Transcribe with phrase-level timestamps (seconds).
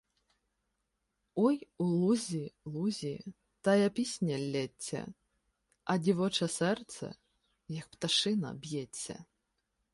[1.45, 3.11] Ой, у лузі-лузі
[3.69, 5.01] тая пісня ллється,
[5.83, 7.13] А дівоче серце,
[7.79, 9.17] як пташина, б’ється